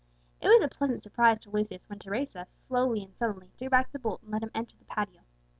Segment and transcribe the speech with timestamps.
[0.41, 3.99] It was a pleasant surprise to Lucius when Teresa, slowly and sullenly, drew back the
[3.99, 5.21] bolt, and let him enter the patio.